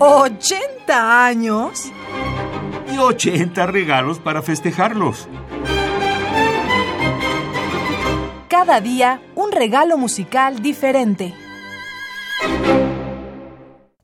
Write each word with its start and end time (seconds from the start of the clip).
¿80 0.00 0.88
años? 0.88 1.92
Y 2.90 2.96
80 2.96 3.66
regalos 3.66 4.18
para 4.18 4.40
festejarlos. 4.40 5.28
Cada 8.48 8.80
día 8.80 9.20
un 9.34 9.52
regalo 9.52 9.98
musical 9.98 10.62
diferente. 10.62 11.34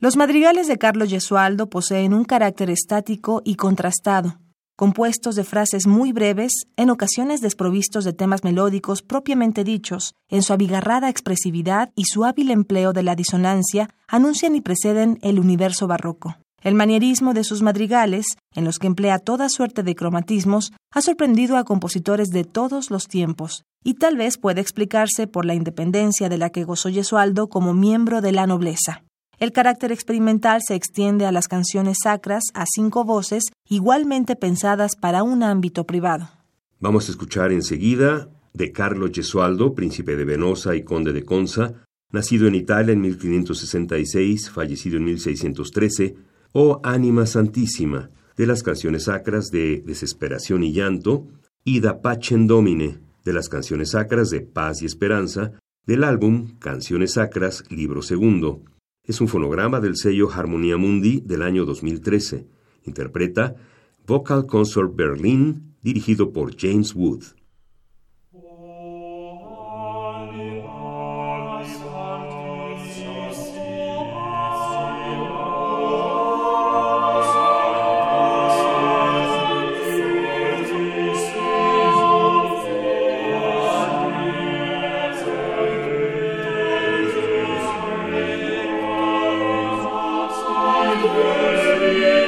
Los 0.00 0.16
madrigales 0.16 0.66
de 0.66 0.78
Carlos 0.78 1.10
Gesualdo 1.10 1.70
poseen 1.70 2.12
un 2.12 2.24
carácter 2.24 2.70
estático 2.70 3.40
y 3.44 3.54
contrastado, 3.54 4.40
compuestos 4.76 5.36
de 5.36 5.44
frases 5.44 5.86
muy 5.86 6.12
breves, 6.12 6.66
en 6.76 6.90
ocasiones 6.90 7.40
desprovistos 7.40 8.04
de 8.04 8.12
temas 8.12 8.42
melódicos 8.42 9.02
propiamente 9.02 9.62
dichos, 9.62 10.14
en 10.28 10.42
su 10.42 10.52
abigarrada 10.52 11.08
expresividad 11.08 11.90
y 11.94 12.04
su 12.04 12.24
hábil 12.24 12.50
empleo 12.50 12.92
de 12.92 13.02
la 13.02 13.14
disonancia, 13.14 13.88
anuncian 14.08 14.54
y 14.56 14.60
preceden 14.60 15.18
el 15.22 15.38
universo 15.38 15.86
barroco. 15.86 16.36
El 16.60 16.74
manierismo 16.74 17.34
de 17.34 17.44
sus 17.44 17.62
madrigales, 17.62 18.24
en 18.54 18.64
los 18.64 18.78
que 18.78 18.86
emplea 18.86 19.18
toda 19.18 19.50
suerte 19.50 19.82
de 19.82 19.94
cromatismos, 19.94 20.72
ha 20.92 21.02
sorprendido 21.02 21.58
a 21.58 21.64
compositores 21.64 22.30
de 22.30 22.44
todos 22.44 22.90
los 22.90 23.06
tiempos, 23.06 23.64
y 23.84 23.94
tal 23.94 24.16
vez 24.16 24.38
puede 24.38 24.62
explicarse 24.62 25.26
por 25.26 25.44
la 25.44 25.54
independencia 25.54 26.28
de 26.30 26.38
la 26.38 26.50
que 26.50 26.64
gozó 26.64 26.88
Gesualdo 26.88 27.48
como 27.48 27.74
miembro 27.74 28.22
de 28.22 28.32
la 28.32 28.46
nobleza. 28.46 29.04
El 29.38 29.52
carácter 29.52 29.92
experimental 29.92 30.60
se 30.66 30.74
extiende 30.74 31.26
a 31.26 31.32
las 31.32 31.48
canciones 31.48 31.98
sacras 32.02 32.44
a 32.54 32.64
cinco 32.66 33.04
voces 33.04 33.44
igualmente 33.68 34.36
pensadas 34.36 34.96
para 34.96 35.22
un 35.22 35.42
ámbito 35.42 35.84
privado. 35.84 36.28
Vamos 36.80 37.08
a 37.08 37.12
escuchar 37.12 37.52
enseguida 37.52 38.28
de 38.52 38.72
Carlo 38.72 39.08
Gesualdo, 39.12 39.74
príncipe 39.74 40.16
de 40.16 40.24
Venosa 40.24 40.76
y 40.76 40.84
conde 40.84 41.12
de 41.12 41.24
Conza, 41.24 41.74
nacido 42.12 42.46
en 42.46 42.54
Italia 42.54 42.92
en 42.92 43.00
1566, 43.00 44.50
fallecido 44.50 44.96
en 44.98 45.04
1613, 45.04 46.14
o 46.52 46.80
Anima 46.84 47.26
Santísima, 47.26 48.10
de 48.36 48.46
las 48.46 48.62
canciones 48.62 49.04
sacras 49.04 49.50
de 49.50 49.82
Desesperación 49.84 50.62
y 50.62 50.72
Llanto, 50.72 51.26
y 51.64 51.80
Da 51.80 52.00
Pacem 52.00 52.46
Domine, 52.46 52.98
de 53.24 53.32
las 53.32 53.48
canciones 53.48 53.90
sacras 53.90 54.30
de 54.30 54.42
Paz 54.42 54.82
y 54.82 54.86
Esperanza, 54.86 55.52
del 55.86 56.04
álbum 56.04 56.56
Canciones 56.58 57.12
Sacras, 57.12 57.64
libro 57.70 58.02
segundo. 58.02 58.62
Es 59.06 59.20
un 59.20 59.28
fonograma 59.28 59.80
del 59.80 59.96
sello 59.96 60.30
Harmonia 60.32 60.78
Mundi 60.78 61.20
del 61.20 61.42
año 61.42 61.66
2013. 61.66 62.46
Interpreta 62.84 63.54
Vocal 64.06 64.46
Consort 64.46 64.96
Berlin, 64.96 65.74
dirigido 65.82 66.32
por 66.32 66.56
James 66.56 66.94
Wood. 66.94 67.22
Lord. 91.36 92.23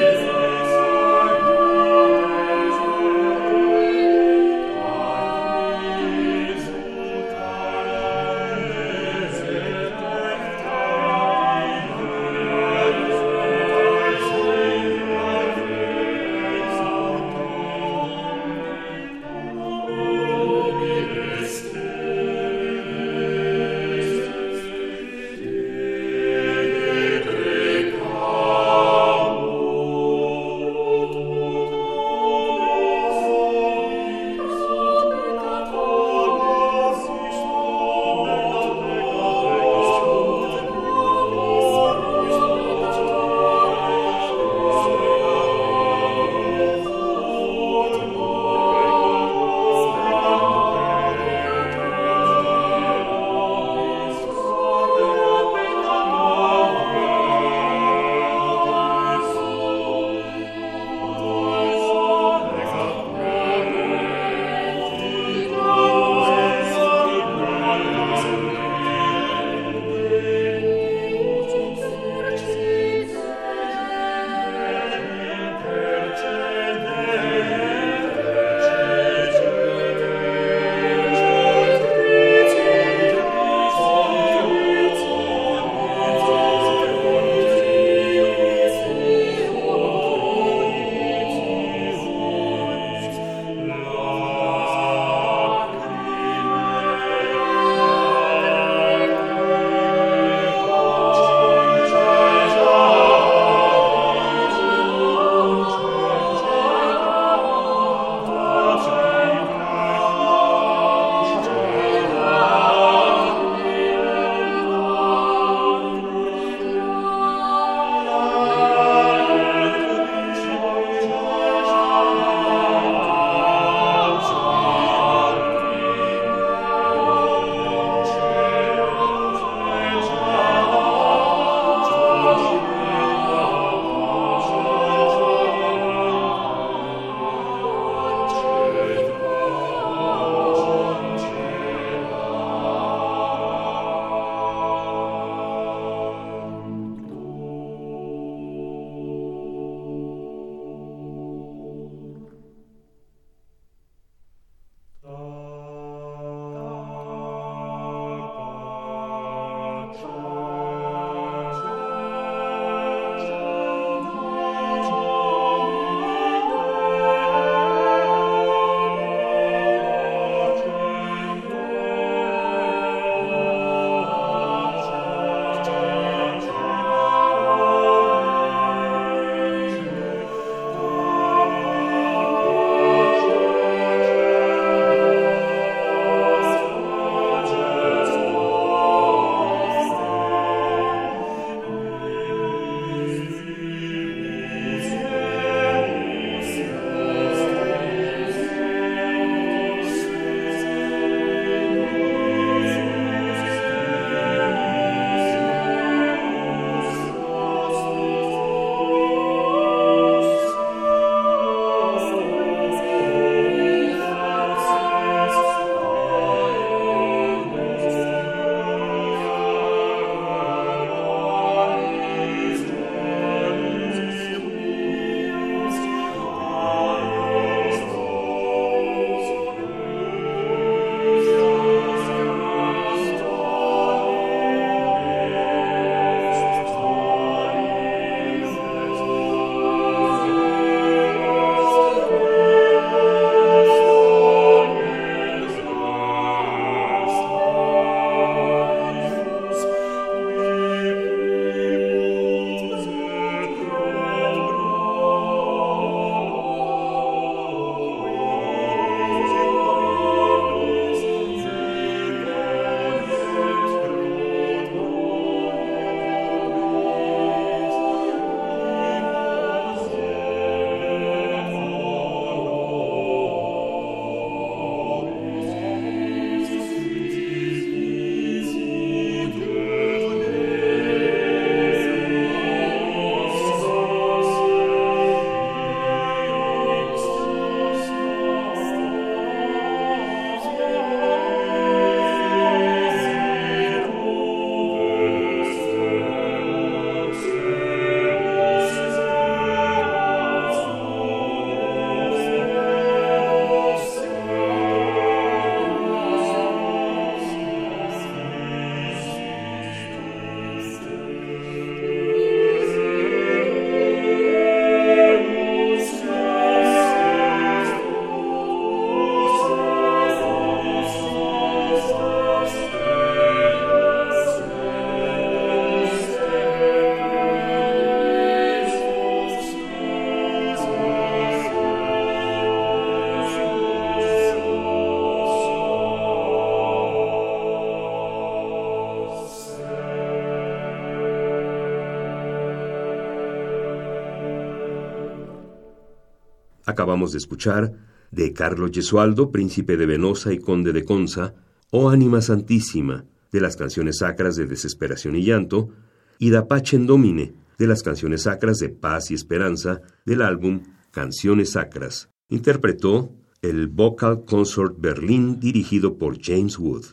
Acabamos 346.67 347.13
de 347.13 347.19
escuchar 347.19 347.73
de 348.11 348.33
Carlos 348.33 348.73
Gesualdo, 348.73 349.31
príncipe 349.31 349.77
de 349.77 349.87
Venosa 349.87 350.33
y 350.33 350.39
conde 350.39 350.73
de 350.73 350.85
Conza, 350.85 351.35
o 351.71 351.91
Ánima 351.91 352.21
Santísima, 352.21 353.05
de 353.33 353.41
las 353.41 353.57
canciones 353.57 353.99
sacras 353.99 354.37
de 354.37 354.47
Desesperación 354.47 355.17
y 355.17 355.25
Llanto, 355.25 355.71
y 356.19 356.31
Da 356.31 356.49
Pacem 356.49 356.87
Domine, 356.87 357.35
de 357.59 357.67
las 357.67 357.83
canciones 357.83 358.23
sacras 358.23 358.59
de 358.59 358.69
Paz 358.69 359.11
y 359.11 359.15
Esperanza, 359.15 359.81
del 360.05 360.23
álbum 360.23 360.63
Canciones 360.91 361.53
Sacras. 361.53 362.09
Interpretó 362.29 363.13
el 363.43 363.69
Vocal 363.69 364.25
Consort 364.25 364.77
Berlin 364.79 365.39
dirigido 365.39 365.99
por 365.99 366.21
James 366.21 366.59
Wood. 366.59 366.85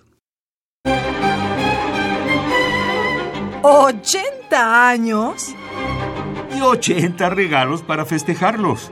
80 3.64 4.90
años 4.90 5.56
y 6.56 6.62
80 6.62 7.30
regalos 7.30 7.82
para 7.82 8.06
festejarlos. 8.06 8.92